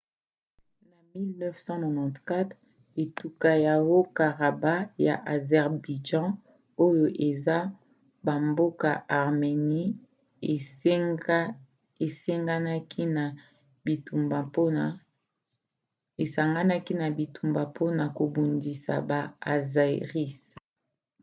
[0.89, 6.27] na 1994 etuka ya haut-karabakh ya azerbaïdjan
[6.85, 7.71] oyo eza ya
[8.25, 8.89] bamboka
[9.21, 9.87] arménie
[16.23, 17.07] esanganaki na
[17.55, 20.37] bitumba mpona kobundisa baazéris